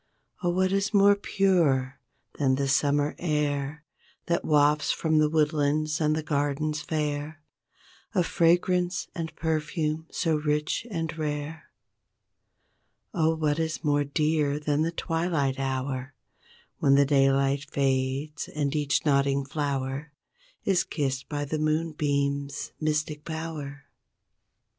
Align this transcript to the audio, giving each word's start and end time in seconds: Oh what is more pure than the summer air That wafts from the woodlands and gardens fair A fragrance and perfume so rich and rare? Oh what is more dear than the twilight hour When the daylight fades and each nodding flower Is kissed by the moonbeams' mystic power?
Oh 0.41 0.49
what 0.49 0.71
is 0.71 0.95
more 0.95 1.15
pure 1.15 1.99
than 2.39 2.55
the 2.55 2.67
summer 2.67 3.13
air 3.19 3.85
That 4.25 4.43
wafts 4.43 4.91
from 4.91 5.19
the 5.19 5.29
woodlands 5.29 6.01
and 6.01 6.25
gardens 6.25 6.81
fair 6.81 7.39
A 8.15 8.23
fragrance 8.23 9.09
and 9.13 9.35
perfume 9.35 10.07
so 10.09 10.37
rich 10.37 10.87
and 10.89 11.15
rare? 11.19 11.69
Oh 13.13 13.35
what 13.35 13.59
is 13.59 13.83
more 13.83 14.03
dear 14.03 14.59
than 14.59 14.81
the 14.81 14.89
twilight 14.91 15.59
hour 15.59 16.15
When 16.79 16.95
the 16.95 17.05
daylight 17.05 17.69
fades 17.69 18.47
and 18.47 18.75
each 18.75 19.05
nodding 19.05 19.45
flower 19.45 20.13
Is 20.65 20.83
kissed 20.83 21.29
by 21.29 21.45
the 21.45 21.59
moonbeams' 21.59 22.71
mystic 22.79 23.23
power? 23.23 23.83